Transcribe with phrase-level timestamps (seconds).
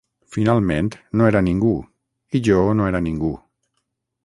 [0.35, 0.89] Finalment,
[1.21, 1.75] no era ningú,
[2.39, 3.33] i jo no era ningú.